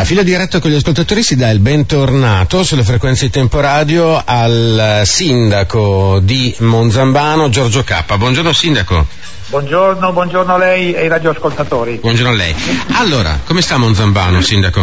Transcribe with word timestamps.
A 0.00 0.04
filo 0.04 0.22
diretto 0.22 0.60
con 0.60 0.70
gli 0.70 0.76
ascoltatori 0.76 1.22
si 1.22 1.36
dà 1.36 1.50
il 1.50 1.58
bentornato 1.58 2.64
sulle 2.64 2.84
frequenze 2.84 3.26
di 3.26 3.30
tempo 3.30 3.60
radio 3.60 4.20
al 4.24 5.02
sindaco 5.04 6.20
di 6.22 6.56
Monzambano, 6.60 7.50
Giorgio 7.50 7.84
Cappa. 7.84 8.16
Buongiorno 8.16 8.50
sindaco. 8.50 9.06
Buongiorno, 9.48 10.10
buongiorno 10.10 10.54
a 10.54 10.56
lei 10.56 10.94
e 10.94 11.00
ai 11.00 11.08
radioascoltatori. 11.08 11.96
Buongiorno 11.96 12.32
a 12.32 12.34
lei. 12.34 12.54
Allora, 12.92 13.40
come 13.44 13.60
sta 13.60 13.76
Monzambano, 13.76 14.40
sindaco? 14.40 14.82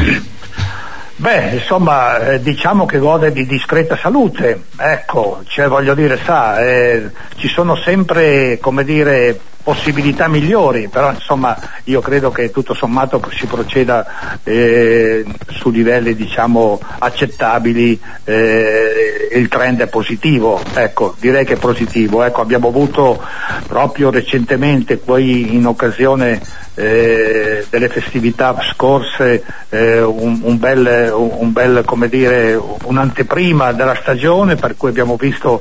Beh, 1.16 1.49
insomma, 1.61 2.34
eh, 2.34 2.39
diciamo 2.43 2.86
che 2.86 2.99
gode 2.99 3.31
di 3.31 3.47
discreta 3.47 3.97
salute, 3.97 4.65
ecco, 4.77 5.41
cioè 5.47 5.68
voglio 5.68 5.95
dire, 5.95 6.20
sa, 6.23 6.59
eh, 6.59 7.09
ci 7.38 7.47
sono 7.47 7.75
sempre, 7.75 8.59
come 8.61 8.84
dire, 8.84 9.39
possibilità 9.68 10.29
migliori, 10.29 10.88
però 10.88 11.11
insomma 11.11 11.57
io 11.83 12.00
credo 12.00 12.31
che 12.31 12.52
tutto 12.52 12.73
sommato 12.73 13.21
si 13.33 13.47
proceda 13.47 14.39
eh, 14.45 15.25
su 15.50 15.71
livelli 15.71 16.15
diciamo 16.15 16.79
accettabili 17.00 18.00
eh, 18.23 19.28
il 19.33 19.50
trend 19.50 19.82
è 19.82 19.87
positivo, 19.87 20.61
ecco, 20.73 21.15
direi 21.19 21.43
che 21.43 21.56
è 21.56 21.57
positivo, 21.57 22.23
ecco, 22.23 22.39
abbiamo 22.39 22.69
avuto 22.69 23.21
proprio 23.68 24.09
recentemente 24.09 24.95
poi 24.95 25.54
in 25.54 25.65
occasione 25.65 26.42
eh, 26.77 27.65
delle 27.71 27.89
festività 27.89 28.55
scorse 28.71 29.43
eh, 29.69 29.99
un, 29.99 30.41
un, 30.43 30.59
bel, 30.59 31.11
un 31.11 31.51
bel, 31.51 31.83
dire, 32.08 32.53
un'anteprima 32.83 33.72
della 33.72 33.95
stagione 33.95 34.58
per 34.58 34.77
cui 34.77 34.89
abbiamo 34.89 35.16
visto 35.16 35.59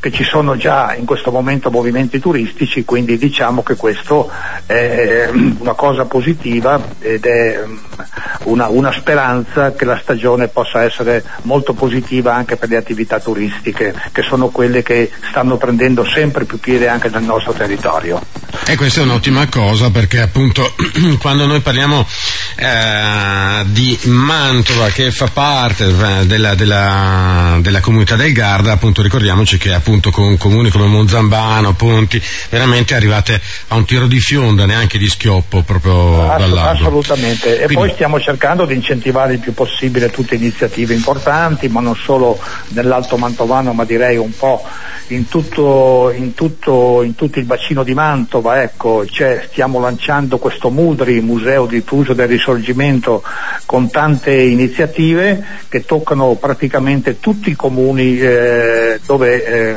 che 0.00 0.12
ci 0.12 0.22
sono 0.22 0.56
già 0.58 0.94
in 0.94 1.06
questo 1.06 1.30
momento 1.30 1.70
movimenti 1.70 2.18
turistici, 2.18 2.84
quindi 2.84 3.16
diciamo 3.16 3.62
che 3.62 3.76
questo 3.76 4.30
è 4.66 5.30
una 5.32 5.72
cosa 5.72 6.04
positiva 6.04 6.78
ed 6.98 7.24
è 7.24 7.62
mm, 7.64 7.76
una, 8.44 8.68
una 8.68 8.92
speranza 8.92 9.72
che 9.72 9.86
la 9.86 9.98
stagione 9.98 10.48
possa 10.48 10.82
essere 10.82 11.24
molto 11.42 11.72
positiva 11.72 12.34
anche 12.34 12.56
per 12.56 12.68
le 12.68 12.76
attività 12.76 13.18
turistiche, 13.18 13.94
che 14.12 14.22
sono 14.22 14.48
quelle 14.48 14.82
che 14.82 15.10
stanno 15.30 15.56
prendendo 15.56 16.04
sempre 16.04 16.44
più 16.44 16.60
piede 16.60 16.86
anche 16.86 17.08
nel 17.08 17.22
nostro 17.22 17.52
territorio. 17.52 18.39
E 18.66 18.76
questa 18.76 19.00
è 19.00 19.04
un'ottima 19.04 19.46
cosa 19.48 19.90
perché 19.90 20.20
appunto 20.20 20.74
quando 21.18 21.46
noi 21.46 21.60
parliamo 21.60 22.06
eh, 22.60 23.64
di 23.68 23.98
Mantova 24.04 24.88
che 24.88 25.10
fa 25.10 25.28
parte 25.32 25.86
eh, 25.86 26.26
della, 26.26 26.54
della, 26.54 27.58
della, 27.60 27.80
comunità 27.80 28.16
del 28.16 28.34
Garda, 28.34 28.72
appunto 28.72 29.00
ricordiamoci 29.00 29.56
che 29.56 29.72
appunto 29.72 30.10
con 30.10 30.36
comuni 30.36 30.68
come 30.68 30.84
Monzambano, 30.84 31.72
Ponti, 31.72 32.22
veramente 32.50 32.94
arrivate 32.94 33.40
a 33.68 33.76
un 33.76 33.86
tiro 33.86 34.06
di 34.06 34.20
fionda, 34.20 34.66
neanche 34.66 34.98
di 34.98 35.08
schioppo 35.08 35.62
proprio 35.62 36.30
Ass- 36.30 36.38
dall'alto. 36.38 36.82
Assolutamente, 36.82 37.54
e 37.54 37.64
Quindi... 37.64 37.74
poi 37.74 37.90
stiamo 37.92 38.20
cercando 38.20 38.66
di 38.66 38.74
incentivare 38.74 39.32
il 39.32 39.38
più 39.38 39.54
possibile 39.54 40.10
tutte 40.10 40.34
iniziative 40.34 40.92
importanti, 40.92 41.68
ma 41.68 41.80
non 41.80 41.96
solo 41.96 42.38
nell'Alto 42.68 43.16
Mantovano, 43.16 43.72
ma 43.72 43.84
direi 43.84 44.18
un 44.18 44.36
po' 44.36 44.62
in 45.08 45.28
tutto, 45.28 46.12
in 46.14 46.34
tutto, 46.34 47.02
in 47.02 47.14
tutto 47.14 47.38
il 47.38 47.44
bacino 47.44 47.82
di 47.82 47.94
Mantova, 47.94 48.62
ecco, 48.62 49.06
cioè, 49.06 49.46
stiamo 49.50 49.80
lanciando 49.80 50.38
questo 50.38 50.70
Mudri, 50.70 51.20
Museo 51.20 51.66
diffuso 51.66 52.12
del 52.12 52.28
risorgimento, 52.28 52.49
con 53.66 53.90
tante 53.90 54.34
iniziative 54.34 55.44
che 55.68 55.84
toccano 55.84 56.34
praticamente 56.34 57.20
tutti 57.20 57.50
i 57.50 57.56
comuni 57.56 58.18
eh, 58.18 59.00
dove 59.04 59.44
eh, 59.44 59.76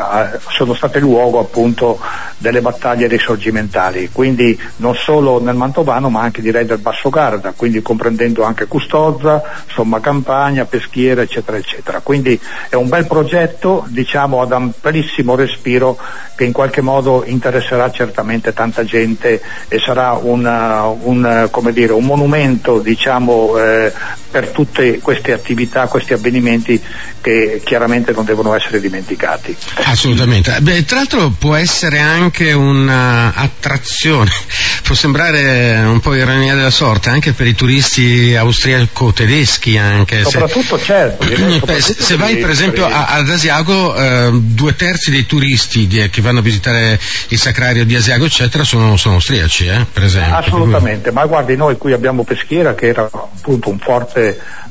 sono 0.50 0.74
state 0.74 1.00
luogo 1.00 1.40
appunto 1.40 2.00
delle 2.38 2.62
battaglie 2.62 3.08
risorgimentali, 3.08 4.10
quindi 4.12 4.60
non 4.78 4.96
solo 4.96 5.42
nel 5.42 5.56
Mantovano 5.56 6.10
ma 6.10 6.22
anche 6.22 6.42
direi 6.42 6.66
del 6.66 6.80
Basso 6.80 7.10
Garda, 7.10 7.54
quindi 7.56 7.82
comprendendo 7.82 8.44
anche 8.44 8.66
Custozza, 8.66 9.42
Somma 9.68 10.00
Campagna, 10.00 10.66
Peschiera 10.66 11.22
eccetera 11.22 11.58
eccetera. 11.58 12.00
Quindi 12.02 12.40
è 12.70 12.76
un 12.76 12.90
bel 12.90 13.06
progetto 13.08 13.86
diciamo 13.88 14.42
ad 14.42 14.52
amplissimo 14.52 15.36
respiro 15.36 15.98
che 16.36 16.46
in 16.46 16.52
qualche 16.52 16.82
modo 16.82 17.24
interesserà 17.26 17.92
certamente 17.92 18.54
tanta 18.54 18.84
gente 18.84 19.42
e 19.68 19.80
sarà 19.80 20.14
una, 20.14 20.86
un, 20.88 21.50
dire, 21.72 21.94
un, 21.94 22.06
monumento 22.06 22.53
diciamo, 22.82 23.58
eh, 23.58 23.94
per 24.34 24.48
tutte 24.48 24.98
queste 24.98 25.32
attività, 25.32 25.86
questi 25.86 26.14
avvenimenti 26.14 26.82
che 27.22 27.62
chiaramente 27.64 28.14
non 28.14 28.26
devono 28.26 28.56
essere 28.56 28.80
dimenticati. 28.80 29.56
Assolutamente. 29.84 30.58
Beh, 30.60 30.86
tra 30.86 30.98
l'altro 30.98 31.30
può 31.38 31.54
essere 31.54 32.00
anche 32.00 32.52
un'attrazione, 32.52 34.32
può 34.82 34.96
sembrare 34.96 35.84
un 35.86 36.00
po' 36.00 36.16
ironia 36.16 36.56
della 36.56 36.72
sorte, 36.72 37.10
anche 37.10 37.34
per 37.34 37.46
i 37.46 37.54
turisti 37.54 38.36
austriaco-tedeschi 38.36 39.78
anche. 39.78 40.24
Soprattutto 40.24 40.80
se, 40.80 40.84
certo. 40.84 41.28
Beh, 41.64 41.80
se, 41.80 41.94
se 41.94 42.16
vai 42.16 42.38
per 42.38 42.50
esempio 42.50 42.88
a, 42.88 43.06
ad 43.10 43.30
Asiago, 43.30 43.96
eh, 43.96 44.32
due 44.34 44.76
terzi 44.76 45.12
dei 45.12 45.28
turisti 45.28 45.86
di, 45.86 46.10
che 46.10 46.22
vanno 46.22 46.40
a 46.40 46.42
visitare 46.42 47.00
il 47.28 47.38
sacrario 47.38 47.86
di 47.86 47.96
Asiago 47.96 48.26
eccetera 48.26 48.64
sono, 48.64 48.98
sono 48.98 49.16
austriaci, 49.16 49.68
eh, 49.68 49.86
per 49.94 50.06
esempio. 50.06 50.38
Assolutamente, 50.38 51.12
ma 51.12 51.24
guardi 51.28 51.56
noi 51.56 51.78
qui 51.78 51.94
abbiamo 51.94 52.24
Peschiera 52.24 52.74
che 52.74 52.88
era 52.88 53.08
appunto 53.12 53.70
un 53.70 53.78
forte 53.78 54.23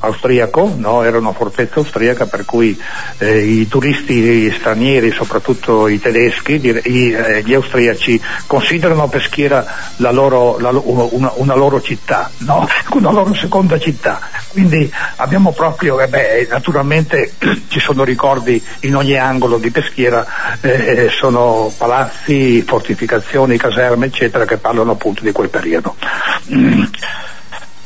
austriaco, 0.02 0.74
no? 0.76 1.02
era 1.02 1.18
una 1.18 1.32
fortezza 1.32 1.76
austriaca 1.76 2.26
per 2.26 2.44
cui 2.44 2.78
eh, 3.18 3.38
i 3.38 3.68
turisti 3.68 4.52
stranieri, 4.58 5.10
soprattutto 5.12 5.86
i 5.88 6.00
tedeschi, 6.00 6.60
i, 6.84 7.12
eh, 7.12 7.42
gli 7.44 7.54
austriaci, 7.54 8.20
considerano 8.46 9.08
Peschiera 9.08 9.64
la 9.96 10.10
loro, 10.10 10.58
la, 10.58 10.70
una, 10.70 11.32
una, 11.34 11.54
loro 11.54 11.80
città, 11.80 12.30
no? 12.38 12.66
una 12.92 13.10
loro 13.10 13.34
seconda 13.34 13.78
città. 13.78 14.20
Quindi 14.48 14.90
abbiamo 15.16 15.52
proprio, 15.52 16.00
eh 16.00 16.08
beh, 16.08 16.48
naturalmente 16.50 17.34
ci 17.68 17.80
sono 17.80 18.04
ricordi 18.04 18.62
in 18.80 18.96
ogni 18.96 19.16
angolo 19.16 19.58
di 19.58 19.70
Peschiera, 19.70 20.26
eh, 20.60 21.10
sono 21.10 21.72
palazzi, 21.76 22.62
fortificazioni, 22.62 23.56
caserme, 23.56 24.06
eccetera, 24.06 24.44
che 24.44 24.56
parlano 24.56 24.92
appunto 24.92 25.22
di 25.22 25.32
quel 25.32 25.48
periodo. 25.48 25.94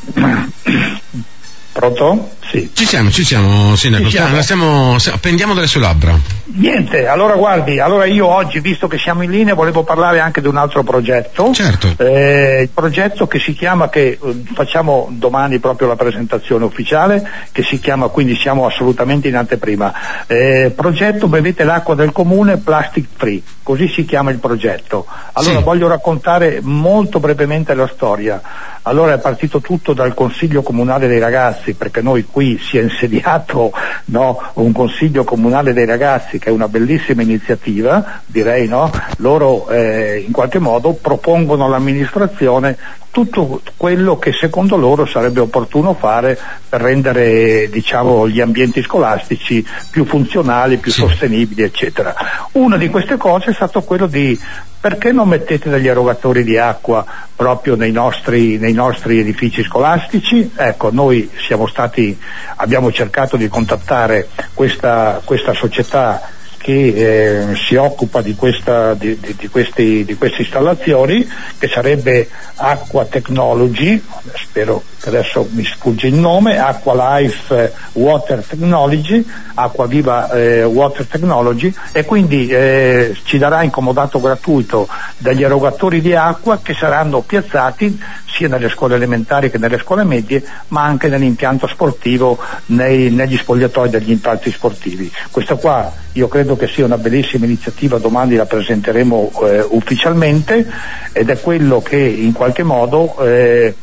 Pronto? 1.77 2.31
Sì. 2.51 2.71
Ci 2.73 2.87
siamo, 2.87 3.11
ci 3.11 3.23
siamo, 3.23 3.77
Sindaco. 3.77 4.05
Ci 4.05 4.13
siamo. 4.13 4.41
Stiamo, 4.41 4.97
pendiamo 5.21 5.53
dalle 5.53 5.67
sue 5.67 5.81
labbra. 5.81 6.19
Niente, 6.55 7.07
allora 7.07 7.35
guardi, 7.35 7.81
allora 7.81 8.07
io 8.07 8.27
oggi, 8.27 8.61
visto 8.61 8.89
che 8.89 8.97
siamo 8.97 9.23
in 9.23 9.31
linea, 9.31 9.53
volevo 9.53 9.83
parlare 9.83 10.21
anche 10.21 10.41
di 10.41 10.49
un 10.49 10.57
altro 10.57 10.83
progetto. 10.83 11.53
Certo. 11.53 11.93
Eh, 11.99 12.63
il 12.63 12.71
progetto 12.71 13.27
che 13.27 13.39
si 13.39 13.53
chiama, 13.53 13.91
che 13.91 14.19
eh, 14.23 14.43
facciamo 14.55 15.09
domani 15.11 15.59
proprio 15.59 15.87
la 15.89 15.97
presentazione 15.97 16.65
ufficiale, 16.65 17.29
che 17.53 17.63
si 17.63 17.79
chiama, 17.79 18.09
quindi 18.09 18.37
siamo 18.37 18.65
assolutamente 18.65 19.29
in 19.29 19.37
anteprima. 19.37 20.27
Eh, 20.27 20.73
progetto 20.75 21.29
Bevete 21.29 21.65
l'acqua 21.65 21.95
del 21.95 22.13
comune 22.13 22.57
plastic 22.57 23.05
free, 23.17 23.43
così 23.63 23.87
si 23.89 24.07
chiama 24.07 24.31
il 24.31 24.39
progetto. 24.39 25.05
Allora 25.33 25.59
sì. 25.59 25.63
voglio 25.63 25.89
raccontare 25.89 26.61
molto 26.63 27.21
brevemente 27.21 27.75
la 27.75 27.91
storia. 27.93 28.41
Allora 28.89 29.15
è 29.15 29.19
partito 29.19 29.61
tutto 29.61 29.95
dal 29.95 30.15
Consiglio 30.15 30.63
Comunale 30.63 31.09
dei 31.09 31.19
Ragazzi, 31.19 31.66
perché 31.75 32.01
noi 32.03 32.25
qui 32.25 32.59
si 32.59 32.79
è 32.79 32.83
insediato 32.83 33.73
no, 34.07 34.41
un 34.55 34.73
Consiglio 34.73 35.25
Comunale 35.25 35.73
dei 35.73 35.87
Ragazzi 35.87 36.39
che 36.39 36.49
è 36.49 36.53
una 36.53 36.69
bellissima 36.69 37.23
iniziativa, 37.23 38.21
direi 38.27 38.69
no? 38.69 38.91
Loro 39.19 39.69
eh, 39.69 40.23
in 40.27 40.33
qualche 40.33 40.59
modo 40.59 40.93
propongono 40.93 41.65
all'amministrazione 41.65 42.77
tutto 43.17 43.63
quello 43.79 44.19
che 44.19 44.33
secondo 44.39 44.77
loro 44.77 45.07
sarebbe 45.07 45.41
opportuno 45.41 45.95
fare 45.95 46.39
per 46.69 46.83
rendere 46.83 47.67
diciamo, 47.71 48.29
gli 48.29 48.43
ambienti 48.43 48.83
scolastici 48.83 49.67
più 49.91 50.05
funzionali, 50.05 50.77
più 50.77 50.93
sì. 50.93 51.01
sostenibili, 51.01 51.63
eccetera. 51.63 52.15
Una 52.53 52.77
di 52.77 52.91
queste 52.91 53.17
cose 53.17 53.53
è 53.53 53.55
stato 53.55 53.81
quello 53.81 54.07
di 54.07 54.39
perché 54.81 55.13
non 55.13 55.29
mettete 55.29 55.69
degli 55.69 55.89
erogatori 55.89 56.45
di 56.45 56.59
acqua 56.59 57.05
proprio 57.35 57.75
nei 57.75 57.93
nostri, 57.93 58.59
nei 58.59 58.73
nostri 58.73 59.19
edifici 59.19 59.63
scolastici? 59.63 60.53
Ecco, 60.55 60.91
noi 60.93 61.31
stati, 61.67 62.19
abbiamo 62.57 62.93
cercato 62.93 63.37
di 63.37 63.49
contattare 63.49 64.29
questa, 64.55 65.21
questa 65.25 65.55
società 65.55 66.35
che 66.67 67.53
eh, 67.53 67.55
si 67.55 67.77
occupa 67.77 68.21
di, 68.23 68.35
questa, 68.35 68.95
di, 68.95 69.17
di, 69.21 69.37
di, 69.39 69.47
questi, 69.47 70.05
di, 70.05 70.17
queste 70.17 70.43
installazioni, 70.43 71.25
che 71.59 71.69
sarebbe 71.69 72.29
Aqua 72.57 73.05
Technology, 73.05 74.03
spero 74.35 74.83
che 75.01 75.09
adesso 75.09 75.47
mi 75.53 75.65
sfugge 75.65 76.09
il 76.09 76.15
nome, 76.15 76.59
Aqua 76.59 77.21
Life 77.21 77.73
Water 77.93 78.43
Technology, 78.45 79.25
Acqua 79.55 79.87
Viva 79.87 80.29
eh, 80.33 80.65
Water 80.65 81.07
Technology 81.07 81.73
e 81.93 82.05
quindi 82.05 82.49
eh, 82.49 83.15
ci 83.23 83.39
darà 83.39 83.63
in 83.63 83.71
comodato 83.71 84.21
gratuito 84.21 84.89
degli 85.19 85.45
erogatori 85.45 86.01
di 86.01 86.17
acqua 86.17 86.59
che 86.61 86.75
saranno 86.75 87.21
piazzati 87.21 87.97
sia 88.37 88.49
nelle 88.49 88.69
scuole 88.69 88.97
elementari 88.97 89.51
che 89.51 89.59
nelle 89.59 89.79
scuole 89.79 90.05
medie, 90.05 90.45
ma 90.69 90.83
anche 90.83 91.09
nell'impianto 91.09 91.67
sportivo, 91.67 92.39
nei, 92.67 93.11
negli 93.11 93.37
spogliatoi 93.37 93.89
degli 93.89 94.11
impianti 94.11 94.51
sportivi. 94.51 95.11
Questa 95.31 95.55
qua 95.55 95.91
io 96.13 96.29
credo 96.29 96.57
che 96.57 96.67
sia 96.69 96.85
una 96.85 96.99
bellissima 96.99 97.47
iniziativa, 97.47 97.99
domani 97.99 98.37
la 98.37 98.47
presenteremo 98.47 99.33
eh, 99.43 99.67
ufficialmente 99.71 100.67
ed 101.13 101.31
è 101.31 101.41
quello 101.41 101.81
che 101.81 101.97
in 101.97 102.33
qualche 102.33 102.63
modo 102.63 103.19
eh, 103.21 103.75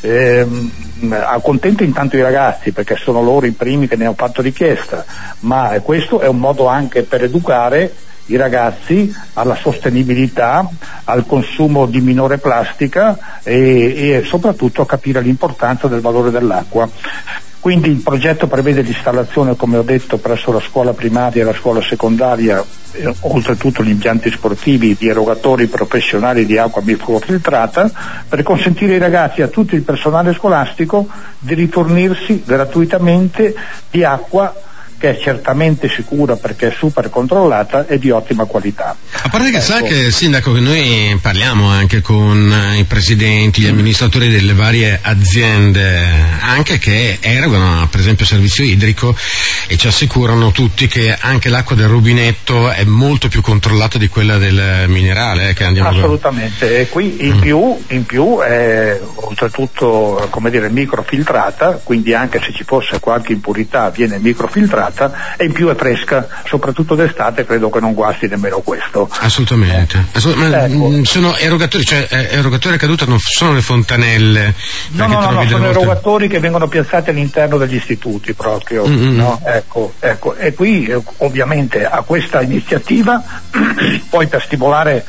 ehm, 0.00 0.70
accontento 1.12 1.84
intanto 1.84 2.16
i 2.16 2.22
ragazzi 2.22 2.72
perché 2.72 2.96
sono 2.96 3.22
loro 3.22 3.46
i 3.46 3.52
primi 3.52 3.86
che 3.86 3.96
ne 3.96 4.06
hanno 4.06 4.14
fatto 4.14 4.42
richiesta, 4.42 5.04
ma 5.40 5.78
questo 5.82 6.20
è 6.20 6.26
un 6.26 6.38
modo 6.38 6.66
anche 6.66 7.02
per 7.02 7.22
educare 7.22 7.92
i 8.30 8.36
ragazzi 8.36 9.14
alla 9.34 9.56
sostenibilità, 9.56 10.68
al 11.04 11.26
consumo 11.26 11.86
di 11.86 12.00
minore 12.00 12.38
plastica 12.38 13.40
e, 13.42 14.18
e 14.18 14.24
soprattutto 14.24 14.82
a 14.82 14.86
capire 14.86 15.20
l'importanza 15.20 15.88
del 15.88 16.00
valore 16.00 16.30
dell'acqua. 16.30 16.88
Quindi 17.60 17.90
il 17.90 18.00
progetto 18.00 18.46
prevede 18.46 18.80
l'installazione, 18.80 19.54
come 19.54 19.76
ho 19.76 19.82
detto, 19.82 20.16
presso 20.16 20.50
la 20.50 20.60
scuola 20.60 20.94
primaria 20.94 21.42
e 21.42 21.44
la 21.44 21.52
scuola 21.52 21.82
secondaria, 21.82 22.64
eh, 22.92 23.14
oltretutto 23.20 23.84
gli 23.84 23.90
impianti 23.90 24.30
sportivi 24.30 24.96
di 24.98 25.08
erogatori 25.08 25.66
professionali 25.66 26.46
di 26.46 26.56
acqua 26.56 26.80
filtrata, 27.20 27.90
per 28.26 28.42
consentire 28.42 28.94
ai 28.94 28.98
ragazzi 28.98 29.40
e 29.40 29.44
a 29.44 29.48
tutto 29.48 29.74
il 29.74 29.82
personale 29.82 30.32
scolastico 30.32 31.06
di 31.38 31.52
rifornirsi 31.52 32.42
gratuitamente 32.46 33.54
di 33.90 34.04
acqua 34.04 34.54
che 35.00 35.16
è 35.16 35.18
certamente 35.18 35.88
sicura 35.88 36.36
perché 36.36 36.68
è 36.68 36.74
super 36.76 37.08
controllata 37.08 37.86
e 37.86 37.98
di 37.98 38.10
ottima 38.10 38.44
qualità. 38.44 38.94
A 39.22 39.28
parte 39.30 39.50
che 39.50 39.56
ecco. 39.56 39.64
sa 39.64 39.80
che 39.80 40.10
Sindaco 40.10 40.52
che 40.52 40.60
noi 40.60 41.18
parliamo 41.22 41.68
anche 41.68 42.02
con 42.02 42.74
i 42.76 42.84
presidenti, 42.84 43.62
gli 43.62 43.66
amministratori 43.66 44.28
delle 44.28 44.52
varie 44.52 44.98
aziende, 45.00 46.06
anche 46.40 46.78
che 46.78 47.16
erogano 47.18 47.88
per 47.90 48.00
esempio 48.00 48.26
servizio 48.26 48.62
idrico 48.62 49.16
e 49.68 49.78
ci 49.78 49.86
assicurano 49.86 50.50
tutti 50.50 50.86
che 50.86 51.16
anche 51.18 51.48
l'acqua 51.48 51.74
del 51.74 51.88
rubinetto 51.88 52.70
è 52.70 52.84
molto 52.84 53.28
più 53.28 53.40
controllata 53.40 53.96
di 53.96 54.08
quella 54.08 54.36
del 54.36 54.84
minerale 54.86 55.48
eh, 55.48 55.54
che 55.54 55.64
andiamo 55.64 55.88
Assolutamente, 55.88 56.66
a... 56.66 56.78
e 56.80 56.88
qui 56.90 57.24
in, 57.24 57.36
mm. 57.36 57.40
più, 57.40 57.84
in 57.88 58.04
più 58.04 58.38
è 58.40 59.00
oltretutto 59.14 60.26
come 60.28 60.50
dire 60.50 60.68
microfiltrata, 60.68 61.80
quindi 61.82 62.12
anche 62.12 62.38
se 62.44 62.52
ci 62.52 62.64
fosse 62.64 63.00
qualche 63.00 63.32
impurità 63.32 63.88
viene 63.88 64.18
microfiltrata 64.18 64.88
filtrata 64.90 65.36
e 65.36 65.44
in 65.44 65.52
più 65.52 65.68
è 65.68 65.74
fresca, 65.74 66.26
soprattutto 66.44 66.94
d'estate 66.94 67.46
credo 67.46 67.70
che 67.70 67.80
non 67.80 67.94
guasti 67.94 68.26
nemmeno 68.28 68.60
questo. 68.60 69.08
Assolutamente. 69.20 70.04
Assolutamente. 70.12 70.74
Ecco. 70.74 70.88
Mm, 70.88 71.02
sono 71.02 71.36
erogatori, 71.36 71.84
cioè 71.84 72.06
eh, 72.10 72.28
erogatori 72.32 72.74
a 72.74 72.78
caduta 72.78 73.06
non 73.06 73.18
sono 73.18 73.52
le 73.52 73.62
fontanelle. 73.62 74.54
No, 74.90 75.06
no, 75.06 75.20
no, 75.20 75.30
no 75.30 75.48
sono 75.48 75.64
volte... 75.64 75.78
erogatori 75.78 76.28
che 76.28 76.40
vengono 76.40 76.68
piazzati 76.68 77.10
all'interno 77.10 77.56
degli 77.56 77.76
istituti 77.76 78.34
proprio. 78.34 78.86
Mm-hmm. 78.86 79.16
No? 79.16 79.40
Ecco, 79.44 79.94
ecco. 79.98 80.34
E 80.36 80.52
qui 80.54 80.86
eh, 80.86 81.00
ovviamente 81.18 81.86
a 81.86 82.02
questa 82.02 82.42
iniziativa, 82.42 83.22
poi 84.10 84.26
per 84.26 84.42
stimolare 84.42 85.04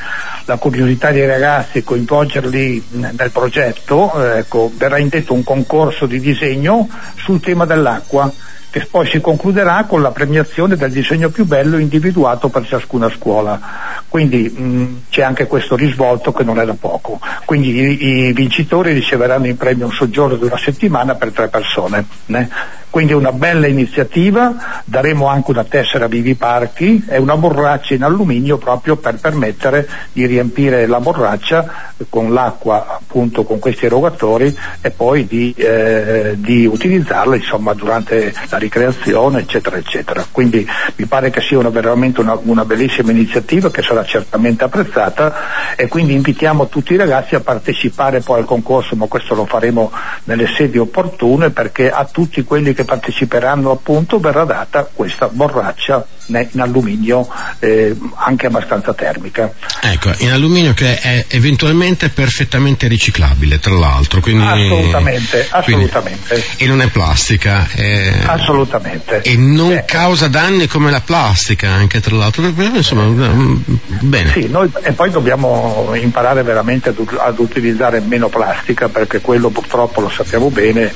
la 0.45 0.57
curiosità 0.57 1.11
dei 1.11 1.25
ragazzi 1.25 1.79
e 1.79 1.83
coinvolgerli 1.83 2.83
nel 2.91 3.29
progetto, 3.31 4.11
eh, 4.21 4.39
ecco, 4.39 4.71
verrà 4.75 4.97
indetto 4.97 5.33
un 5.33 5.43
concorso 5.43 6.05
di 6.05 6.19
disegno 6.19 6.89
sul 7.15 7.39
tema 7.39 7.65
dell'acqua 7.65 8.31
che 8.71 8.87
poi 8.89 9.05
si 9.05 9.19
concluderà 9.19 9.83
con 9.83 10.01
la 10.01 10.11
premiazione 10.11 10.77
del 10.77 10.91
disegno 10.91 11.29
più 11.29 11.45
bello 11.45 11.77
individuato 11.77 12.47
per 12.47 12.65
ciascuna 12.65 13.09
scuola. 13.09 13.59
Quindi 14.07 14.49
mh, 14.49 15.03
c'è 15.09 15.23
anche 15.23 15.45
questo 15.45 15.75
risvolto 15.75 16.31
che 16.31 16.45
non 16.45 16.57
è 16.57 16.65
da 16.65 16.75
poco. 16.79 17.19
Quindi 17.43 17.69
i, 17.69 18.27
i 18.29 18.33
vincitori 18.33 18.93
riceveranno 18.93 19.47
in 19.47 19.57
premio 19.57 19.87
un 19.87 19.91
soggiorno 19.91 20.37
di 20.37 20.45
una 20.45 20.57
settimana 20.57 21.15
per 21.15 21.31
tre 21.31 21.49
persone. 21.49 22.05
Né? 22.27 22.49
Quindi 22.91 23.13
una 23.13 23.31
bella 23.31 23.67
iniziativa, 23.67 24.83
daremo 24.83 25.27
anche 25.27 25.51
una 25.51 25.63
tessera 25.63 26.07
Vivi 26.07 26.35
Parchi 26.35 27.05
e 27.07 27.17
una 27.17 27.37
borraccia 27.37 27.93
in 27.93 28.03
alluminio 28.03 28.57
proprio 28.57 28.97
per 28.97 29.15
permettere 29.15 29.87
di 30.11 30.25
riempire 30.25 30.85
la 30.87 30.99
borraccia 30.99 31.93
con 32.09 32.33
l'acqua 32.33 32.97
appunto 32.99 33.45
con 33.45 33.59
questi 33.59 33.85
erogatori 33.85 34.53
e 34.81 34.91
poi 34.91 35.25
di, 35.25 35.53
eh, 35.55 36.33
di 36.35 36.65
utilizzarla 36.65 37.37
insomma 37.37 37.73
durante 37.73 38.33
la 38.49 38.57
ricreazione 38.57 39.39
eccetera 39.39 39.77
eccetera. 39.77 40.25
Quindi 40.29 40.67
mi 40.97 41.05
pare 41.05 41.29
che 41.29 41.39
sia 41.39 41.59
una, 41.59 41.69
veramente 41.69 42.19
una, 42.19 42.37
una 42.43 42.65
bellissima 42.65 43.11
iniziativa 43.11 43.71
che 43.71 43.81
sarà 43.81 44.03
certamente 44.03 44.65
apprezzata 44.65 45.75
e 45.77 45.87
quindi 45.87 46.13
invitiamo 46.13 46.67
tutti 46.67 46.91
i 46.91 46.97
ragazzi 46.97 47.35
a 47.35 47.39
partecipare 47.39 48.19
poi 48.19 48.39
al 48.39 48.45
concorso, 48.45 48.97
ma 48.97 49.07
questo 49.07 49.33
lo 49.33 49.45
faremo 49.45 49.91
nelle 50.25 50.47
sedi 50.47 50.77
opportune 50.77 51.51
perché 51.51 51.89
a 51.89 52.03
tutti 52.03 52.43
quelli 52.43 52.73
che 52.73 52.80
che 52.81 52.85
parteciperanno 52.85 53.71
appunto 53.71 54.19
verrà 54.19 54.43
data 54.43 54.89
questa 54.91 55.27
borraccia 55.27 56.05
in 56.51 56.61
alluminio 56.61 57.27
eh, 57.59 57.95
anche 58.15 58.47
abbastanza 58.47 58.93
termica. 58.93 59.51
Ecco, 59.81 60.11
in 60.19 60.31
alluminio 60.31 60.73
che 60.73 60.99
è 60.99 61.25
eventualmente 61.29 62.09
perfettamente 62.09 62.87
riciclabile 62.87 63.59
tra 63.59 63.73
l'altro. 63.73 64.21
Quindi, 64.21 64.43
assolutamente, 64.43 65.47
assolutamente. 65.49 66.27
Quindi, 66.27 66.63
e 66.63 66.67
non 66.67 66.81
è 66.81 66.87
plastica. 66.87 67.67
È, 67.67 68.21
assolutamente. 68.25 69.21
E 69.21 69.35
non 69.35 69.73
eh, 69.73 69.85
causa 69.85 70.27
danni 70.27 70.67
come 70.67 70.91
la 70.91 71.01
plastica 71.01 71.69
anche 71.69 71.99
tra 71.99 72.15
l'altro. 72.15 72.45
Insomma, 72.47 73.03
mm, 73.03 73.61
bene. 74.01 74.31
Sì, 74.31 74.47
noi, 74.47 74.69
e 74.83 74.91
poi 74.93 75.09
dobbiamo 75.09 75.91
imparare 75.93 76.43
veramente 76.43 76.89
ad, 76.89 76.97
ad 77.17 77.39
utilizzare 77.39 77.99
meno 77.99 78.29
plastica 78.29 78.89
perché 78.89 79.21
quello 79.21 79.49
purtroppo 79.49 80.01
lo 80.01 80.09
sappiamo 80.09 80.49
bene, 80.49 80.93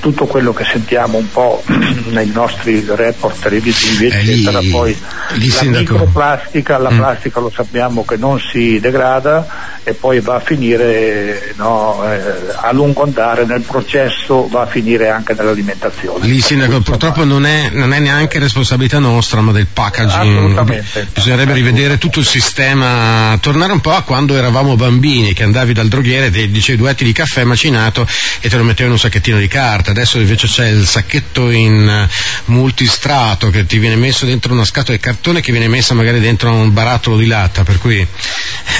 tutto 0.00 0.26
quello 0.26 0.52
che 0.52 0.64
sentiamo 0.64 1.18
un 1.18 1.30
po' 1.30 1.62
nei 2.10 2.30
nostri 2.32 2.84
report 2.86 3.40
televisivi, 3.40 4.06
eccetera, 4.06 4.60
lì, 4.70 5.48
poi 5.50 5.72
la 5.72 5.78
microplastica, 5.78 6.78
la 6.78 6.90
mm. 6.90 6.96
plastica 6.96 7.40
lo 7.40 7.52
sappiamo 7.54 8.04
che 8.04 8.16
non 8.16 8.40
si 8.40 8.80
degrada 8.80 9.78
e 9.82 9.94
poi 9.94 10.20
va 10.20 10.36
a 10.36 10.40
finire 10.40 11.54
no, 11.56 12.02
eh, 12.04 12.20
a 12.54 12.70
lungo 12.72 13.02
andare 13.02 13.44
nel 13.44 13.62
processo, 13.62 14.46
va 14.48 14.62
a 14.62 14.66
finire 14.66 15.08
anche 15.08 15.34
nell'alimentazione. 15.34 16.26
Lì 16.26 16.40
Sindaco, 16.40 16.80
purtroppo 16.80 17.24
non 17.24 17.46
è, 17.46 17.70
non 17.70 17.92
è, 17.92 17.98
neanche 17.98 18.38
responsabilità 18.38 18.98
nostra, 18.98 19.40
ma 19.40 19.52
del 19.52 19.66
packaging. 19.66 21.08
Bisognerebbe 21.12 21.52
rivedere 21.52 21.98
tutto 21.98 22.18
il 22.18 22.26
sistema, 22.26 23.36
tornare 23.40 23.72
un 23.72 23.80
po' 23.80 23.92
a 23.92 24.02
quando 24.02 24.36
eravamo 24.36 24.76
bambini, 24.76 25.32
che 25.32 25.42
andavi 25.42 25.72
dal 25.72 25.88
droghiere, 25.88 26.30
ti 26.30 26.50
dicevi 26.50 26.78
due 26.78 26.90
etti 26.90 27.04
di 27.04 27.12
caffè 27.12 27.44
macinato 27.44 28.06
e 28.40 28.48
te 28.48 28.56
lo 28.56 28.64
mettevi 28.64 28.86
in 28.86 28.92
un 28.92 28.98
sacchettino 28.98 29.38
di 29.38 29.48
carta. 29.48 29.90
Adesso 29.90 30.18
invece 30.18 30.46
c'è 30.46 30.68
il 30.68 30.86
sacchetto 30.86 31.50
in 31.50 32.08
multistrato 32.46 33.50
che 33.50 33.66
ti 33.66 33.78
viene 33.78 33.96
messo 33.96 34.26
dentro 34.26 34.52
una 34.52 34.59
scatola 34.64 34.96
di 34.96 35.02
cartone 35.02 35.40
che 35.40 35.52
viene 35.52 35.68
messa 35.68 35.94
magari 35.94 36.20
dentro 36.20 36.52
un 36.52 36.72
barattolo 36.72 37.16
di 37.16 37.26
latta, 37.26 37.62
per 37.62 37.78
cui 37.78 38.06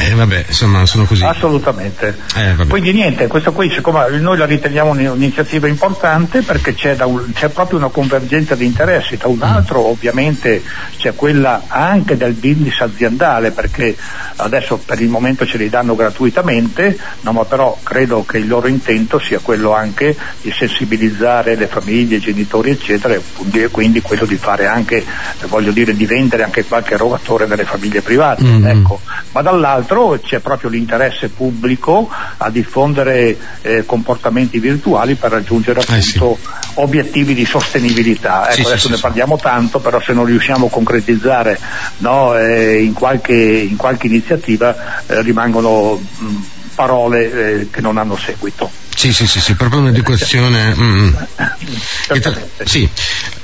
eh, 0.00 0.15
vabbè, 0.15 0.44
insomma, 0.49 0.87
sono 0.87 1.05
così. 1.05 1.25
Assolutamente. 1.25 2.17
Eh, 2.37 2.67
Quindi 2.67 2.93
niente, 2.93 3.27
questo 3.27 3.53
qui 3.53 3.71
siccome 3.71 4.09
noi 4.19 4.38
la 4.38 4.47
riteniamo 4.47 4.91
un'iniziativa 4.91 5.67
importante 5.67 6.43
perché 6.43 6.75
c'è, 6.75 6.97
un, 7.03 7.32
c'è 7.32 7.49
proprio 7.49 7.79
una 7.79 7.89
convergenza 7.89 8.55
di 8.55 8.65
interessi, 8.65 9.17
da 9.17 9.29
un 9.29 9.37
mm. 9.37 9.43
altro 9.43 9.82
mm. 9.82 9.87
ovviamente 9.87 10.63
c'è 10.96 11.15
quella 11.15 11.65
anche 11.67 12.17
del 12.17 12.32
business 12.32 12.81
aziendale 12.81 13.51
perché 13.51 13.96
adesso 14.37 14.79
per 14.79 15.01
il 15.01 15.08
momento 15.08 15.44
ce 15.46 15.58
li 15.58 15.69
danno 15.69 15.94
gratuitamente, 15.94 16.99
no, 17.20 17.32
ma 17.32 17.44
però 17.44 17.79
credo 17.82 18.25
che 18.25 18.39
il 18.39 18.49
loro 18.49 18.69
intento 18.69 19.19
sia 19.19 19.39
quello 19.41 19.75
anche 19.75 20.17
di 20.41 20.53
sensibilizzare 20.53 21.56
le 21.56 21.67
famiglie, 21.67 22.17
i 22.17 22.20
genitori 22.20 22.70
eccetera 22.70 23.15
e 23.15 23.69
quindi 23.70 24.01
quello 24.01 24.25
di 24.25 24.37
fare 24.37 24.67
anche, 24.67 25.05
voglio 25.60 25.72
dire, 25.72 25.94
di 25.94 26.06
vendere 26.06 26.43
anche 26.43 26.64
qualche 26.64 26.94
erogatore 26.94 27.46
nelle 27.46 27.64
famiglie 27.64 28.00
private, 28.00 28.43
mm. 28.43 28.67
ecco. 28.67 29.00
ma 29.32 29.43
dall'altro 29.43 30.19
c'è 30.20 30.40
proprio 30.40 30.70
l'interesse 30.70 31.29
pubblico 31.29 32.08
a 32.38 32.50
diffondere 32.50 33.36
eh, 33.62 33.84
comportamenti 33.86 34.58
virtuali 34.58 35.14
per 35.14 35.31
raggiungere 35.31 35.81
appunto 35.81 35.98
eh 35.98 36.02
sì. 36.02 36.48
obiettivi 36.74 37.34
di 37.34 37.44
sostenibilità. 37.44 38.46
Ecco, 38.46 38.55
sì, 38.55 38.60
adesso 38.62 38.86
sì, 38.86 38.94
ne 38.94 38.98
parliamo 38.98 39.36
tanto, 39.36 39.79
però 39.79 40.00
se 40.00 40.12
non 40.12 40.24
riusciamo 40.24 40.67
a 40.67 40.70
concretizzare 40.70 41.58
no, 41.98 42.36
eh, 42.36 42.82
in, 42.82 42.94
qualche, 42.94 43.34
in, 43.34 43.76
qualche, 43.76 44.06
iniziativa 44.06 45.05
eh, 45.06 45.22
rimangono 45.22 45.96
mh, 45.96 46.26
parole 46.74 47.60
eh, 47.60 47.70
che 47.70 47.81
non 47.81 47.98
hanno 47.98 48.17
seguito. 48.17 48.70
Sì, 48.94 49.12
sì, 49.12 49.26
sì, 49.26 49.40
sì 49.40 49.55
proprio 49.55 49.81
un'educazione. 49.81 50.74
Mm. 50.74 51.06
mm. 51.06 51.14
Sì, 52.64 52.88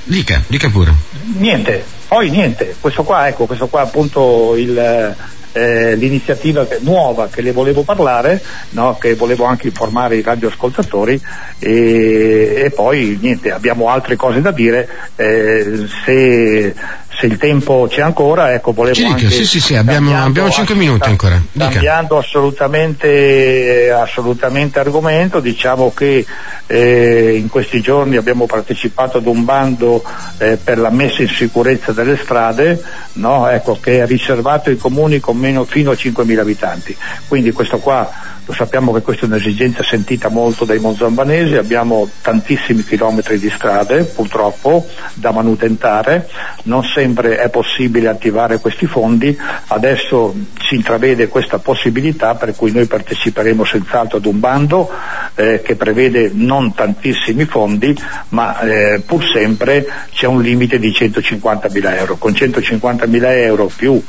dica, 0.04 0.42
dica 0.46 0.68
pure. 0.68 0.94
Niente, 1.38 1.85
poi 2.09 2.31
niente, 2.31 2.77
questo 2.81 3.03
qua, 3.03 3.29
ecco, 3.29 3.47
questo 3.47 3.67
qua 3.69 3.83
appunto 3.83 4.55
il, 4.57 5.15
eh, 5.57 5.97
l'iniziativa 5.97 6.67
nuova 6.81 7.29
che 7.29 7.41
le 7.41 7.53
volevo 7.53 7.83
parlare, 7.83 8.43
no, 8.71 8.97
che 8.99 9.15
volevo 9.15 9.45
anche 9.45 9.69
informare 9.69 10.17
i 10.17 10.23
radioascoltatori 10.23 11.21
e, 11.59 12.63
e 12.65 12.71
poi 12.71 13.19
niente, 13.21 13.51
abbiamo 13.51 13.89
altre 13.89 14.17
cose 14.17 14.41
da 14.43 14.51
dire, 14.51 14.89
eh, 15.17 15.87
se 16.05 16.75
se 17.18 17.26
il 17.26 17.38
tempo 17.38 17.87
c'è 17.88 18.02
ancora, 18.02 18.52
ecco, 18.52 18.73
volevo 18.73 18.94
Ci 18.94 19.04
dica, 19.14 19.30
sì, 19.30 19.46
sì, 19.46 19.58
sì, 19.58 19.75
abbiamo, 19.75 20.23
abbiamo 20.23 20.50
5 20.50 20.75
minuti 20.75 21.08
ancora. 21.08 21.40
Dica. 21.50 21.70
Cambiando 21.70 22.18
assolutamente, 22.18 23.90
assolutamente 23.90 24.78
argomento, 24.78 25.40
diciamo 25.40 25.92
che 25.94 26.26
eh, 26.66 27.37
in 27.37 27.49
questi 27.49 27.80
giorni 27.80 28.16
abbiamo 28.16 28.44
partecipato 28.44 29.18
ad 29.18 29.26
un 29.26 29.44
bando 29.44 30.04
eh, 30.38 30.58
per 30.62 30.78
la 30.78 30.90
messa 30.90 31.23
in 31.23 31.28
sicurezza 31.28 31.92
delle 31.92 32.18
strade, 32.18 32.82
no? 33.14 33.49
ecco, 33.49 33.78
che 33.80 34.02
è 34.02 34.06
riservato 34.06 34.68
ai 34.68 34.76
comuni 34.76 35.18
con 35.18 35.38
meno 35.38 35.64
fino 35.64 35.92
a 35.92 35.94
5.000 35.94 36.38
abitanti. 36.38 36.94
Quindi 37.28 37.52
questo 37.52 37.78
qua 37.78 38.36
lo 38.47 38.53
sappiamo 38.53 38.93
che 38.93 39.03
questa 39.03 39.25
è 39.25 39.29
un'esigenza 39.29 39.83
sentita 39.83 40.29
molto 40.29 40.65
dai 40.65 40.79
monzambanesi, 40.79 41.57
abbiamo 41.57 42.09
tantissimi 42.23 42.85
chilometri 42.85 43.41
di 43.41 43.50
strade 43.50 44.05
purtroppo 44.05 44.87
da 45.15 45.33
manutentare, 45.33 46.29
non 46.65 46.85
sempre 46.85 47.38
è 47.38 47.49
possibile 47.49 48.07
attivare 48.07 48.61
questi 48.61 48.87
fondi, 48.87 49.37
adesso 49.67 50.33
si 50.65 50.76
intravede 50.76 51.26
questa 51.26 51.59
possibilità 51.59 52.37
per 52.37 52.55
cui 52.55 52.71
noi 52.71 52.87
parteciperemo 52.87 53.65
senz'altro 53.65 54.19
ad 54.19 54.26
un 54.26 54.38
bando 54.38 54.91
eh, 55.35 55.61
che 55.62 55.75
prevede 55.75 56.31
non 56.33 56.73
tantissimi 56.73 57.47
fondi 57.47 57.99
ma 58.29 58.61
eh, 58.61 59.03
pur 59.05 59.25
sempre 59.25 59.87
c'è 60.12 60.26
un 60.26 60.41
limite 60.41 60.79
di 60.79 60.93
150 60.93 61.69
mila 61.73 61.97
euro. 61.97 62.17
Con 62.17 62.33
150 62.33 63.07
mila 63.07 63.35
euro 63.35 63.69
più 63.75 64.00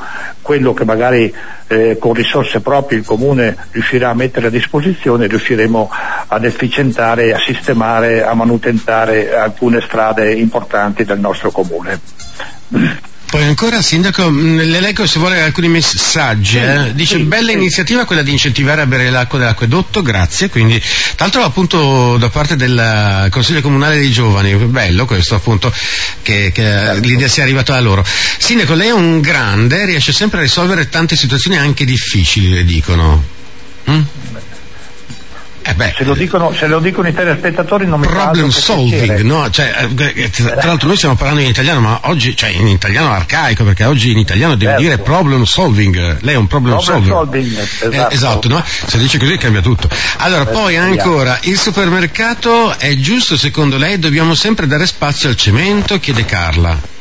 quello 0.44 0.74
che 0.74 0.86
magari 0.86 1.34
eh, 1.68 1.98
con 2.00 2.14
risorse 2.14 2.62
proprie 2.62 3.00
il 3.00 3.06
Comune 3.06 3.56
riuscirà 3.72 4.10
a 4.10 4.14
mettere 4.14 4.48
a 4.48 4.50
disposizione, 4.50 5.28
riusciremo 5.28 5.90
ad 6.28 6.46
efficientare, 6.46 7.34
a 7.34 7.40
sistemare, 7.40 8.24
a 8.24 8.34
manutentare 8.34 9.36
alcune 9.36 9.82
strade 9.82 10.34
importanti 10.34 11.04
del 11.04 11.20
nostro 11.20 11.52
Comune. 11.52 12.00
Poi 13.30 13.44
ancora, 13.44 13.82
Sindaco, 13.82 14.32
mm, 14.32 14.60
le 14.60 14.80
leggo 14.80 15.06
se 15.06 15.20
vuole 15.20 15.42
alcuni 15.42 15.68
messaggi. 15.68 16.60
Eh. 16.60 16.94
Dice, 16.94 17.18
sì, 17.18 17.24
bella 17.24 17.50
sì. 17.50 17.58
iniziativa 17.58 18.06
quella 18.06 18.22
di 18.22 18.32
incentivare 18.32 18.82
a 18.82 18.86
bere 18.86 19.10
l'acqua 19.10 19.38
dell'acquedotto, 19.38 20.02
grazie. 20.02 20.50
Quindi, 20.50 20.80
tra 20.80 21.26
l'altro 21.26 21.44
appunto 21.44 22.16
da 22.16 22.30
parte 22.30 22.56
del 22.56 23.28
Consiglio 23.30 23.60
Comunale 23.60 23.98
dei 23.98 24.12
Giovani, 24.12 24.56
bello 24.56 25.06
questo 25.06 25.36
appunto, 25.36 25.74
che, 26.22 26.52
che 26.54 26.62
certo. 26.62 27.06
l'idea 27.06 27.28
sia 27.28 27.44
arrivata 27.44 27.74
da 27.74 27.82
loro. 27.82 28.06
Sindaco, 28.38 28.74
lei 28.76 28.88
è 28.88 28.94
un 28.94 29.20
grande, 29.20 29.84
riesce 29.84 30.14
sempre 30.14 30.40
a 30.40 30.42
risolvere 30.44 30.88
tante 30.88 31.18
situazioni 31.18 31.58
anche 31.58 31.84
difficili, 31.84 32.50
le 32.50 32.64
dicono. 32.64 33.24
Mm? 33.92 34.02
Eh 35.76 35.94
se, 35.98 36.04
lo 36.06 36.14
dicono, 36.14 36.54
se, 36.54 36.66
lo 36.66 36.80
dicono, 36.80 37.10
i 37.10 37.14
telespettatori 37.14 37.86
non 37.86 38.00
mi 38.00 38.08
Problem 38.08 38.50
solving, 38.50 39.20
no? 39.22 39.50
Cioè, 39.50 39.90
eh, 39.98 40.14
eh, 40.16 40.30
tra 40.30 40.68
l'altro 40.68 40.88
noi 40.88 40.96
stiamo 40.96 41.16
parlando 41.16 41.42
in 41.42 41.50
italiano, 41.50 41.82
ma 41.82 42.00
oggi, 42.04 42.38
cioè 42.38 42.50
in 42.50 42.68
italiano 42.68 43.12
arcaico, 43.12 43.66
perché 43.66 43.84
oggi 43.84 44.12
in 44.12 44.18
italiano 44.18 44.56
devi 44.56 44.72
certo. 44.72 44.82
dire 44.82 44.98
problem 45.00 45.44
solving. 45.44 46.20
Lei 46.22 46.36
è 46.36 46.38
un 46.38 46.48
problem, 46.48 46.78
problem 46.78 47.04
solving. 47.04 47.14
solving 47.14 47.58
esatto. 47.60 48.10
Eh, 48.10 48.16
esatto, 48.16 48.48
no? 48.48 48.64
Se 48.66 48.98
dice 48.98 49.18
così 49.18 49.38
cambia 49.38 49.62
tutto. 49.62 49.90
Allora, 50.18 50.44
eh, 50.44 50.54
poi 50.54 50.78
ancora, 50.78 51.38
il 51.42 51.58
supermercato 51.58 52.78
è 52.78 52.96
giusto 52.96 53.36
secondo 53.36 53.78
lei? 53.78 54.00
Dobbiamo 54.00 54.36
sempre 54.36 54.68
dare 54.68 54.86
spazio 54.86 55.28
al 55.28 55.36
cemento? 55.36 56.00
Chiede 56.00 56.24
Carla. 56.24 56.96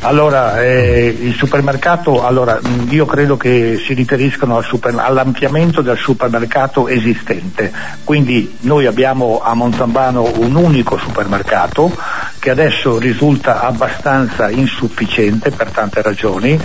Allora, 0.00 0.62
eh, 0.62 1.06
il 1.20 1.34
supermercato, 1.34 2.24
allora, 2.24 2.60
io 2.88 3.04
credo 3.04 3.36
che 3.36 3.82
si 3.84 3.94
riferiscano 3.94 4.56
al 4.56 4.64
super, 4.64 4.94
all'ampliamento 4.96 5.82
del 5.82 5.98
supermercato 5.98 6.86
esistente, 6.86 7.72
quindi 8.04 8.56
noi 8.60 8.86
abbiamo 8.86 9.40
a 9.42 9.54
Monzambano 9.54 10.30
un 10.36 10.54
unico 10.54 10.98
supermercato 10.98 11.94
che 12.38 12.50
adesso 12.50 12.98
risulta 12.98 13.60
abbastanza 13.60 14.48
insufficiente 14.50 15.50
per 15.50 15.70
tante 15.70 16.00
ragioni, 16.00 16.58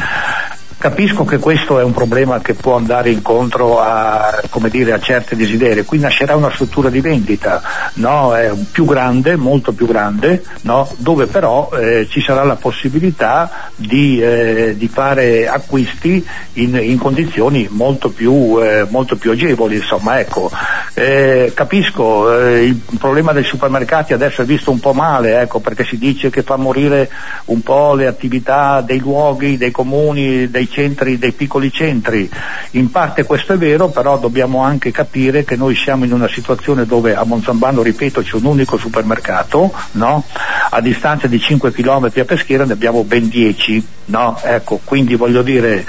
Capisco 0.83 1.23
che 1.23 1.37
questo 1.37 1.79
è 1.79 1.83
un 1.83 1.93
problema 1.93 2.41
che 2.41 2.55
può 2.55 2.75
andare 2.75 3.09
incontro 3.09 3.79
a, 3.79 4.41
dire, 4.69 4.91
a 4.91 4.99
certi 4.99 5.33
desideri, 5.33 5.85
qui 5.85 5.97
nascerà 5.97 6.35
una 6.35 6.51
struttura 6.51 6.89
di 6.89 6.99
vendita 6.99 7.61
no? 7.93 8.35
più 8.69 8.83
grande, 8.83 9.37
molto 9.37 9.71
più 9.71 9.87
grande, 9.87 10.43
no? 10.63 10.93
dove 10.97 11.27
però 11.27 11.69
eh, 11.71 12.05
ci 12.09 12.21
sarà 12.21 12.43
la 12.43 12.57
possibilità 12.57 13.69
di, 13.77 14.21
eh, 14.21 14.75
di 14.75 14.89
fare 14.89 15.47
acquisti 15.47 16.27
in, 16.55 16.75
in 16.75 16.97
condizioni 16.97 17.65
molto 17.71 18.09
più, 18.09 18.61
eh, 18.61 18.85
molto 18.89 19.15
più, 19.15 19.31
agevoli. 19.31 19.77
Insomma, 19.77 20.19
ecco. 20.19 20.51
Eh, 20.95 21.53
capisco, 21.55 22.45
eh, 22.45 22.65
il 22.65 22.81
problema 22.99 23.31
dei 23.31 23.45
supermercati 23.45 24.11
adesso 24.11 24.41
è 24.41 24.45
visto 24.45 24.69
un 24.69 24.81
po' 24.81 24.91
male, 24.91 25.39
ecco, 25.39 25.61
perché 25.61 25.85
si 25.85 25.97
dice 25.97 26.29
che 26.29 26.43
fa 26.43 26.57
morire 26.57 27.09
un 27.45 27.61
po' 27.61 27.93
le 27.93 28.07
attività 28.07 28.81
dei 28.81 28.99
luoghi, 28.99 29.55
dei 29.55 29.71
comuni, 29.71 30.49
dei 30.49 30.71
centri, 30.73 31.19
dei 31.19 31.31
piccoli 31.31 31.71
centri. 31.71 32.29
In 32.71 32.89
parte 32.89 33.23
questo 33.23 33.53
è 33.53 33.57
vero, 33.57 33.89
però 33.89 34.17
dobbiamo 34.17 34.63
anche 34.63 34.91
capire 34.91 35.43
che 35.43 35.55
noi 35.55 35.75
siamo 35.75 36.05
in 36.05 36.11
una 36.11 36.27
situazione 36.27 36.85
dove 36.85 37.15
a 37.15 37.23
Monzambano, 37.23 37.83
ripeto, 37.83 38.21
c'è 38.21 38.35
un 38.35 38.45
unico 38.45 38.77
supermercato, 38.77 39.71
no? 39.91 40.23
a 40.69 40.81
distanza 40.81 41.27
di 41.27 41.39
5 41.39 41.71
km 41.71 42.11
a 42.15 42.25
Peschiera 42.25 42.65
ne 42.65 42.73
abbiamo 42.73 43.03
ben 43.03 43.29
10, 43.29 43.85
no? 44.05 44.39
ecco, 44.43 44.79
quindi 44.83 45.15
voglio 45.15 45.43
dire 45.43 45.85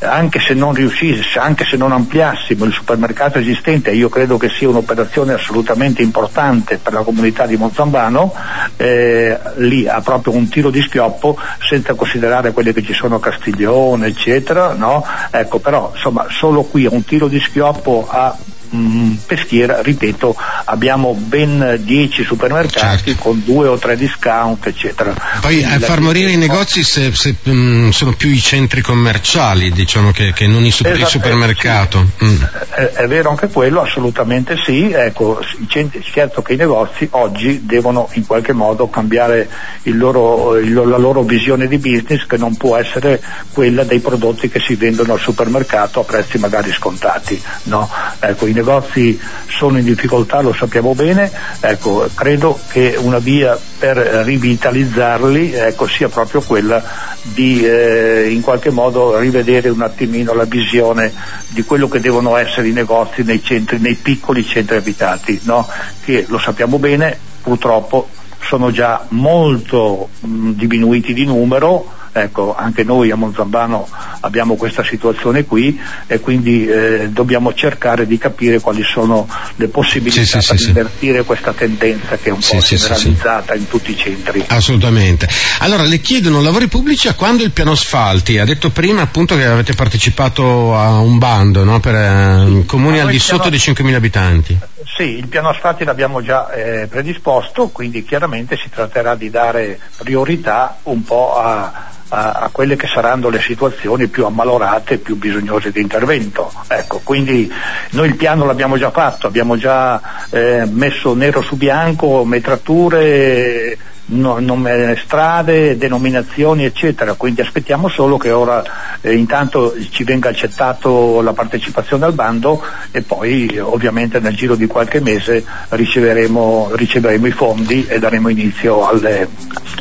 anche 0.00 0.40
se 0.40 0.54
non 0.54 0.74
riuscisse, 0.74 1.38
anche 1.38 1.64
se 1.64 1.76
non 1.76 1.92
ampliassimo 1.92 2.64
il 2.64 2.72
supermercato 2.72 3.38
esistente, 3.38 3.92
io 3.92 4.08
credo 4.08 4.36
che 4.36 4.48
sia 4.48 4.68
un'operazione 4.68 5.32
assolutamente 5.32 6.02
importante 6.02 6.78
per 6.78 6.92
la 6.92 7.02
comunità 7.02 7.46
di 7.46 7.56
Monzambano, 7.56 8.34
eh, 8.76 9.38
lì 9.56 9.88
ha 9.88 10.00
proprio 10.00 10.34
un 10.34 10.48
tiro 10.48 10.70
di 10.70 10.82
schioppo 10.82 11.38
senza 11.66 11.94
considerare 11.94 12.52
quelle 12.52 12.72
che 12.72 12.82
ci 12.82 12.92
sono 12.92 13.16
a 13.16 13.20
Castiglione, 13.20 14.08
eccetera, 14.08 14.74
no? 14.74 15.04
Ecco, 15.30 15.58
però 15.58 15.92
insomma 15.94 16.26
solo 16.30 16.62
qui 16.62 16.86
un 16.86 17.04
tiro 17.04 17.28
di 17.28 17.40
schioppo 17.40 18.06
a 18.08 18.36
Mm, 18.76 19.14
peschiera, 19.26 19.80
ripeto, 19.80 20.36
abbiamo 20.66 21.14
ben 21.14 21.78
10 21.80 22.24
supermercati 22.24 23.04
certo. 23.04 23.22
con 23.22 23.42
due 23.42 23.68
o 23.68 23.78
tre 23.78 23.96
discount, 23.96 24.66
eccetera. 24.66 25.14
Poi 25.40 25.64
a 25.64 25.78
far 25.78 26.00
morire 26.00 26.32
i 26.32 26.36
negozi 26.36 26.82
se, 26.82 27.14
se 27.14 27.36
mh, 27.42 27.50
mm, 27.50 27.88
sono 27.88 28.12
più 28.12 28.28
i 28.28 28.40
centri 28.40 28.82
commerciali, 28.82 29.70
diciamo 29.70 30.10
che, 30.10 30.34
che 30.34 30.46
non 30.46 30.64
i 30.66 30.70
super, 30.70 30.92
esatto, 30.92 31.06
il 31.06 31.22
supermercato. 31.22 32.06
Sì. 32.18 32.24
Mm. 32.24 32.42
È, 32.68 32.80
è, 32.80 33.06
vero 33.06 33.30
anche 33.30 33.48
quello, 33.48 33.80
assolutamente 33.80 34.56
sì. 34.62 34.90
Ecco, 34.90 35.40
centri, 35.68 36.02
certo 36.02 36.42
che 36.42 36.52
i 36.52 36.56
negozi 36.56 37.08
oggi 37.12 37.64
devono 37.64 38.10
in 38.12 38.26
qualche 38.26 38.52
modo 38.52 38.90
cambiare 38.90 39.48
loro, 39.84 40.58
il, 40.58 40.74
la 40.74 40.98
loro 40.98 41.22
visione 41.22 41.66
di 41.66 41.78
business 41.78 42.26
che 42.26 42.36
non 42.36 42.56
può 42.56 42.76
essere 42.76 43.22
quella 43.52 43.84
dei 43.84 44.00
prodotti 44.00 44.50
che 44.50 44.60
si 44.60 44.74
vendono 44.74 45.14
al 45.14 45.20
supermercato 45.20 46.00
a 46.00 46.04
prezzi 46.04 46.38
magari 46.38 46.72
scontati. 46.72 47.42
No? 47.64 47.88
Ecco, 48.28 48.46
negozi 48.46 49.18
sono 49.48 49.78
in 49.78 49.84
difficoltà, 49.84 50.40
lo 50.40 50.52
sappiamo 50.52 50.94
bene, 50.94 51.30
ecco, 51.60 52.08
credo 52.14 52.58
che 52.70 52.96
una 52.98 53.18
via 53.18 53.58
per 53.78 53.96
rivitalizzarli 53.96 55.52
ecco, 55.52 55.86
sia 55.86 56.08
proprio 56.08 56.40
quella 56.40 56.82
di 57.22 57.64
eh, 57.64 58.28
in 58.30 58.40
qualche 58.40 58.70
modo 58.70 59.18
rivedere 59.18 59.68
un 59.68 59.82
attimino 59.82 60.32
la 60.32 60.44
visione 60.44 61.12
di 61.48 61.62
quello 61.62 61.88
che 61.88 62.00
devono 62.00 62.36
essere 62.36 62.68
i 62.68 62.72
negozi 62.72 63.22
nei, 63.22 63.42
centri, 63.42 63.78
nei 63.78 63.94
piccoli 63.94 64.44
centri 64.44 64.76
abitati, 64.76 65.40
no? 65.44 65.66
che 66.04 66.24
lo 66.28 66.38
sappiamo 66.38 66.78
bene, 66.78 67.16
purtroppo 67.42 68.08
sono 68.40 68.70
già 68.70 69.04
molto 69.08 70.08
mh, 70.20 70.50
diminuiti 70.52 71.12
di 71.12 71.24
numero, 71.24 71.90
Ecco, 72.18 72.54
anche 72.56 72.82
noi 72.82 73.10
a 73.10 73.14
Monzambano 73.14 73.86
abbiamo 74.20 74.54
questa 74.54 74.82
situazione 74.82 75.44
qui 75.44 75.78
e 76.06 76.18
quindi 76.18 76.66
eh, 76.66 77.10
dobbiamo 77.10 77.52
cercare 77.52 78.06
di 78.06 78.16
capire 78.16 78.58
quali 78.58 78.82
sono 78.82 79.28
le 79.56 79.68
possibilità 79.68 80.40
sì, 80.40 80.48
per 80.48 80.58
sì, 80.58 80.66
invertire 80.68 81.18
sì. 81.18 81.24
questa 81.26 81.52
tendenza 81.52 82.16
che 82.16 82.30
è 82.30 82.32
un 82.32 82.38
po' 82.38 82.58
generalizzata 82.58 83.54
in 83.54 83.68
tutti 83.68 83.90
i 83.90 83.96
centri. 83.98 84.42
Assolutamente. 84.46 85.28
Allora 85.58 85.82
le 85.82 86.00
chiedono 86.00 86.40
lavori 86.40 86.68
pubblici 86.68 87.06
a 87.08 87.12
quando 87.12 87.42
il 87.42 87.50
piano 87.50 87.72
asfalti? 87.72 88.38
Ha 88.38 88.46
detto 88.46 88.70
prima 88.70 89.02
appunto 89.02 89.36
che 89.36 89.44
avete 89.44 89.74
partecipato 89.74 90.74
a 90.74 90.98
un 90.98 91.18
bando 91.18 91.64
no? 91.64 91.80
per 91.80 91.94
eh, 91.94 92.62
comuni 92.64 92.98
al 92.98 93.10
di 93.10 93.18
sotto 93.18 93.50
dei 93.50 93.58
5.000 93.58 93.94
abitanti. 93.94 94.58
Sì, 94.94 95.16
il 95.18 95.26
piano 95.26 95.48
asfalti 95.48 95.84
l'abbiamo 95.84 96.22
già 96.22 96.48
eh, 96.50 96.86
predisposto, 96.86 97.68
quindi 97.68 98.04
chiaramente 98.04 98.56
si 98.56 98.70
tratterà 98.70 99.16
di 99.16 99.30
dare 99.30 99.80
priorità 99.96 100.78
un 100.84 101.02
po' 101.02 101.36
a, 101.36 101.90
a, 102.08 102.30
a, 102.30 102.48
quelle 102.52 102.76
che 102.76 102.86
saranno 102.86 103.28
le 103.28 103.40
situazioni 103.40 104.06
più 104.06 104.24
ammalorate 104.24 104.94
e 104.94 104.98
più 104.98 105.16
bisognose 105.16 105.72
di 105.72 105.80
intervento. 105.80 106.52
Ecco, 106.68 107.00
quindi 107.02 107.52
noi 107.90 108.08
il 108.08 108.16
piano 108.16 108.46
l'abbiamo 108.46 108.78
già 108.78 108.90
fatto, 108.92 109.26
abbiamo 109.26 109.56
già 109.56 110.00
eh, 110.30 110.64
messo 110.70 111.14
nero 111.14 111.42
su 111.42 111.56
bianco 111.56 112.24
metrature, 112.24 113.76
no, 114.06 114.38
nome, 114.38 114.96
strade, 114.96 115.76
denominazioni 115.76 116.64
eccetera, 116.64 117.14
quindi 117.14 117.40
aspettiamo 117.40 117.88
solo 117.88 118.16
che 118.16 118.30
ora 118.30 118.62
eh, 119.00 119.14
intanto 119.14 119.74
ci 119.90 120.04
venga 120.04 120.28
accettato 120.28 121.20
la 121.20 121.32
partecipazione 121.32 122.04
al 122.04 122.12
bando 122.12 122.62
e 122.90 123.02
poi 123.02 123.58
ovviamente 123.58 124.20
nel 124.20 124.34
giro 124.34 124.54
di 124.54 124.66
qualche 124.66 125.00
mese 125.00 125.44
riceveremo, 125.70 126.70
riceveremo 126.74 127.26
i 127.26 127.32
fondi 127.32 127.86
e 127.86 127.98
daremo 127.98 128.28
inizio 128.28 128.86
alle, 128.88 129.28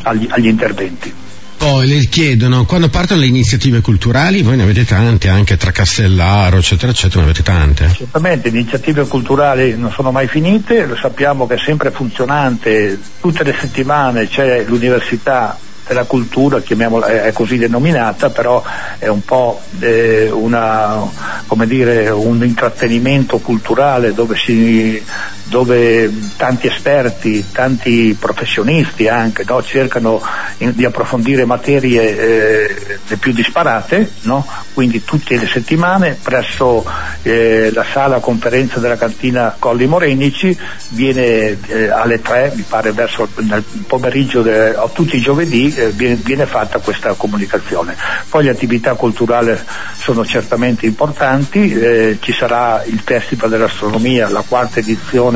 agli, 0.04 0.28
agli 0.30 0.48
interventi. 0.48 1.25
Poi 1.66 1.88
le 1.88 2.06
chiedono, 2.06 2.66
quando 2.66 2.90
partono 2.90 3.22
le 3.22 3.26
iniziative 3.26 3.82
culturali, 3.82 4.44
voi 4.44 4.56
ne 4.56 4.62
avete 4.62 4.86
tante, 4.86 5.30
anche 5.30 5.58
tra 5.58 5.72
Castellaro, 5.72 6.58
eccetera, 6.58 6.92
eccetera, 6.92 7.22
ne 7.22 7.26
avete 7.26 7.42
tante. 7.42 7.92
Certamente, 7.92 8.52
le 8.52 8.60
iniziative 8.60 9.08
culturali 9.08 9.76
non 9.76 9.92
sono 9.92 10.12
mai 10.12 10.28
finite, 10.28 10.86
lo 10.86 10.96
sappiamo 10.96 11.48
che 11.48 11.56
è 11.56 11.58
sempre 11.58 11.90
funzionante, 11.90 13.00
tutte 13.20 13.44
le 13.44 13.56
settimane 13.60 14.28
c'è 14.28 14.64
l'università 14.68 15.58
della 15.88 16.04
cultura, 16.04 16.62
chiamiamola, 16.62 17.24
è 17.24 17.32
così 17.32 17.58
denominata, 17.58 18.30
però 18.30 18.64
è 19.00 19.08
un 19.08 19.24
po' 19.26 19.60
eh, 19.80 20.30
una, 20.32 21.02
dire, 21.66 22.10
un 22.10 22.44
intrattenimento 22.44 23.40
culturale 23.40 24.14
dove, 24.14 24.36
si, 24.36 25.02
dove, 25.46 26.12
tanti 26.38 26.68
esperti, 26.68 27.46
tanti 27.52 28.16
professionisti 28.20 29.08
anche 29.08 29.44
no, 29.48 29.62
cercano 29.62 30.22
in, 30.58 30.74
di 30.76 30.86
approfondire 30.86 31.46
materie 31.46 32.18
eh, 32.18 32.98
le 33.08 33.18
più 33.18 33.32
disparate, 33.32 34.12
no? 34.22 34.46
quindi 34.74 35.04
tutte 35.04 35.38
le 35.38 35.48
settimane 35.48 36.18
presso 36.22 36.84
eh, 37.22 37.72
la 37.74 37.86
sala 37.92 38.20
conferenza 38.20 38.80
della 38.80 38.98
cantina 38.98 39.56
Colli 39.58 39.86
Morenici 39.86 40.58
viene 40.90 41.58
eh, 41.68 41.90
alle 41.90 42.22
3, 42.22 42.54
mi 42.56 42.66
pare 42.68 42.92
verso 42.92 43.28
nel 43.38 43.64
pomeriggio, 43.88 44.42
de, 44.42 44.76
tutti 44.94 45.18
i 45.18 45.22
giovedì 45.22 45.74
eh, 45.74 45.90
viene, 45.90 46.16
viene, 46.16 46.46
fatta 46.46 46.80
questa 46.80 47.14
comunicazione. 47.14 47.96
Poi 48.30 48.44
le 48.44 48.50
attività 48.50 48.94
culturali 48.96 49.58
sono 49.98 50.26
certamente 50.26 50.86
importanti, 50.86 51.72
eh, 51.72 52.18
ci 52.20 52.34
sarà 52.34 52.84
il 52.86 53.00
Festival 53.04 53.50
dell'Astronomia, 53.50 54.30
la 54.30 54.44
quarta 54.48 54.80
edizione 54.80 55.35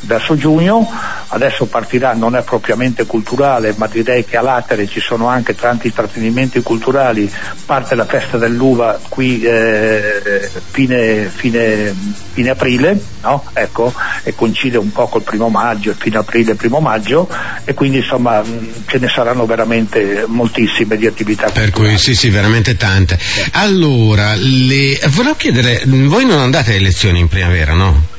verso 0.00 0.36
giugno, 0.36 0.88
adesso 1.28 1.66
partirà, 1.66 2.14
non 2.14 2.36
è 2.36 2.42
propriamente 2.42 3.04
culturale, 3.04 3.74
ma 3.76 3.86
direi 3.86 4.24
che 4.24 4.36
a 4.36 4.42
Latere 4.42 4.86
ci 4.86 5.00
sono 5.00 5.26
anche 5.26 5.54
tanti 5.54 5.88
intrattenimenti 5.88 6.62
culturali, 6.62 7.30
parte 7.66 7.94
la 7.94 8.04
festa 8.04 8.38
dell'uva 8.38 8.98
qui 9.08 9.42
eh, 9.42 10.48
fine, 10.70 11.30
fine, 11.34 11.94
fine, 12.32 12.50
aprile, 12.50 13.00
no? 13.22 13.44
ecco, 13.52 13.92
e 14.22 14.34
coincide 14.34 14.78
un 14.78 14.92
po' 14.92 15.08
col 15.08 15.22
primo 15.22 15.48
maggio, 15.48 15.94
fine 15.98 16.18
aprile 16.18 16.54
primo 16.54 16.80
maggio, 16.80 17.28
e 17.64 17.74
quindi 17.74 17.98
insomma 17.98 18.42
ce 18.86 18.98
ne 18.98 19.08
saranno 19.08 19.46
veramente 19.46 20.24
moltissime 20.26 20.96
di 20.96 21.06
attività. 21.06 21.50
Per 21.50 21.70
culturali. 21.70 21.94
cui 21.94 21.98
sì, 21.98 22.14
sì, 22.14 22.30
veramente 22.30 22.76
tante. 22.76 23.18
Allora, 23.52 24.34
le... 24.36 24.98
volevo 25.08 25.34
chiedere, 25.34 25.82
voi 25.84 26.24
non 26.24 26.38
andate 26.38 26.70
alle 26.70 26.78
elezioni 26.78 27.18
in 27.18 27.28
primavera, 27.28 27.74
no? 27.74 28.16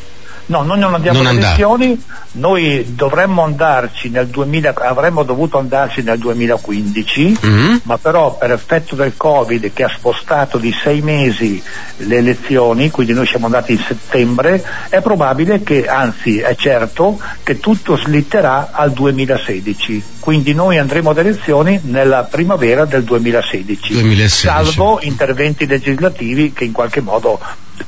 No, 0.49 0.63
noi 0.63 0.79
non 0.79 0.95
andiamo 0.95 1.19
alle 1.19 1.29
elezioni, 1.29 2.03
noi 2.33 2.95
dovremmo 2.95 3.43
andarci 3.43 4.09
nel 4.09 4.25
2000, 4.27 4.73
avremmo 4.77 5.21
dovuto 5.21 5.59
andarci 5.59 6.01
nel 6.01 6.17
2015, 6.17 7.37
mm-hmm. 7.45 7.75
ma 7.83 7.99
però 7.99 8.35
per 8.35 8.51
effetto 8.51 8.95
del 8.95 9.13
Covid 9.15 9.71
che 9.73 9.83
ha 9.83 9.89
spostato 9.95 10.57
di 10.57 10.73
sei 10.83 11.01
mesi 11.01 11.61
le 11.97 12.17
elezioni, 12.17 12.89
quindi 12.89 13.13
noi 13.13 13.27
siamo 13.27 13.45
andati 13.45 13.73
in 13.73 13.79
settembre, 13.79 14.63
è 14.89 15.01
probabile 15.01 15.61
che, 15.61 15.87
anzi 15.87 16.39
è 16.39 16.55
certo, 16.55 17.19
che 17.43 17.59
tutto 17.59 17.95
slitterà 17.95 18.69
al 18.71 18.91
2016. 18.91 20.03
Quindi 20.19 20.55
noi 20.55 20.79
andremo 20.79 21.11
ad 21.11 21.19
elezioni 21.19 21.79
nella 21.83 22.23
primavera 22.23 22.85
del 22.85 23.03
2016, 23.03 23.93
2016. 23.93 24.47
salvo 24.47 24.99
interventi 25.01 25.67
legislativi 25.67 26.53
che 26.53 26.65
in 26.65 26.71
qualche 26.71 27.01
modo 27.01 27.39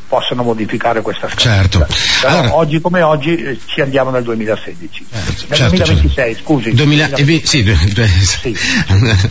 possano 0.08 0.44
modificare 0.44 1.02
questa 1.02 1.30
strada. 1.30 1.62
Certo. 1.62 1.88
Però 2.22 2.34
allora, 2.34 2.56
oggi 2.56 2.82
come 2.82 3.02
oggi 3.02 3.36
eh, 3.36 3.60
ci 3.66 3.82
andiamo 3.82 4.10
nel 4.10 4.24
2016. 4.24 5.06
Eh, 5.10 5.16
nel 5.16 5.36
certo, 5.36 5.76
2026, 5.76 6.14
certo. 6.14 6.42
scusi. 6.44 6.74
2000, 6.74 7.08
2020, 7.08 7.48
sì, 7.48 7.78
sì. 8.42 8.58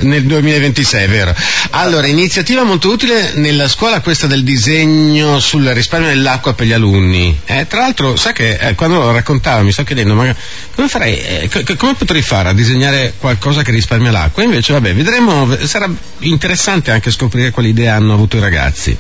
nel 0.07 0.25
2026, 0.25 1.05
è 1.05 1.09
vero. 1.09 1.35
Allora, 1.71 2.07
iniziativa 2.07 2.63
molto 2.63 2.91
utile 2.91 3.33
nella 3.35 3.69
scuola 3.69 4.01
questa 4.01 4.27
del 4.27 4.43
disegno 4.43 5.39
sul 5.39 5.67
risparmio 5.67 6.09
dell'acqua 6.09 6.55
per 6.55 6.67
gli 6.67 6.73
alunni. 6.73 7.39
Eh, 7.45 7.67
tra 7.67 7.81
l'altro, 7.81 8.17
sa 8.17 8.33
che 8.33 8.57
eh, 8.61 8.75
quando 8.75 8.99
lo 8.99 9.13
raccontava 9.13 9.63
mi 9.63 9.73
sto 9.73 9.85
chiedendo, 9.85 10.15
ma 10.15 10.35
come 10.75 10.89
farei, 10.89 11.19
eh, 11.19 11.49
c- 11.49 11.77
come 11.77 11.95
potrei 11.95 12.23
fare 12.23 12.49
a 12.49 12.55
disegnare 12.55 13.15
qualcosa 13.19 13.63
che 13.63 13.71
risparmia 13.71 14.11
l'acqua? 14.11 14.43
Invece, 14.43 14.73
vabbè, 14.73 14.95
vedremo, 14.95 15.49
sarà 15.67 15.91
interessante 16.21 16.91
anche 16.91 17.11
scoprire 17.11 17.51
quali 17.51 17.71
idee 17.71 17.89
hanno 17.89 18.15
avuto 18.15 18.37
i 18.37 18.41
ragazzi. 18.41 18.97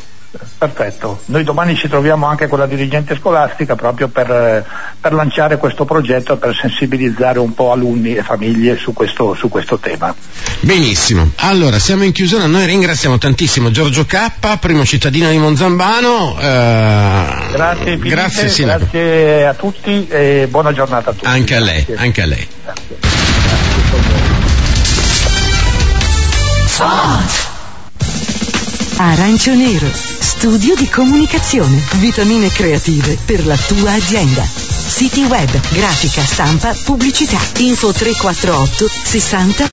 Perfetto, 0.58 1.20
noi 1.26 1.44
domani 1.44 1.74
ci 1.74 1.88
troviamo 1.88 2.26
anche 2.26 2.46
con 2.46 2.58
la 2.58 2.66
dirigente 2.66 3.16
scolastica 3.16 3.76
proprio 3.76 4.08
per, 4.08 4.64
per 5.00 5.12
lanciare 5.12 5.56
questo 5.56 5.84
progetto 5.84 6.34
e 6.34 6.36
per 6.36 6.54
sensibilizzare 6.54 7.38
un 7.38 7.54
po' 7.54 7.72
alunni 7.72 8.14
e 8.14 8.22
famiglie 8.22 8.76
su 8.76 8.92
questo, 8.92 9.34
su 9.34 9.48
questo, 9.48 9.78
tema. 9.78 10.14
Benissimo, 10.60 11.30
allora 11.36 11.78
siamo 11.78 12.04
in 12.04 12.12
chiusura, 12.12 12.46
noi 12.46 12.66
ringraziamo 12.66 13.18
tantissimo 13.18 13.70
Giorgio 13.70 14.04
K, 14.04 14.58
primo 14.58 14.84
cittadino 14.84 15.30
di 15.30 15.38
Monzambano. 15.38 16.38
Eh, 16.38 17.48
grazie, 17.52 17.84
Filippo, 17.84 18.08
grazie, 18.08 18.64
grazie, 18.64 19.46
a 19.46 19.54
tutti 19.54 20.06
e 20.08 20.46
buona 20.50 20.72
giornata 20.72 21.10
a 21.10 21.12
tutti. 21.12 21.26
Anche 21.26 21.54
a 21.54 21.60
lei, 21.60 21.86
anche 21.96 22.22
a 22.22 22.26
lei. 22.26 22.46
Grazie. 22.64 22.96
Grazie. 26.76 27.49
Arancio 29.02 29.54
Nero, 29.54 29.88
studio 29.94 30.74
di 30.74 30.86
comunicazione, 30.86 31.82
vitamine 32.00 32.50
creative 32.50 33.16
per 33.24 33.46
la 33.46 33.56
tua 33.56 33.92
azienda. 33.92 34.44
Siti 34.44 35.22
web, 35.24 35.48
grafica, 35.70 36.22
stampa, 36.22 36.74
pubblicità. 36.84 37.38
Info 37.60 37.92
348 37.92 38.86
60 39.02 39.68